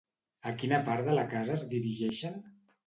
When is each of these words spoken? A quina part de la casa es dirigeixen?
A 0.51 0.53
quina 0.63 0.79
part 0.89 1.11
de 1.11 1.19
la 1.21 1.27
casa 1.37 1.57
es 1.59 1.69
dirigeixen? 1.77 2.45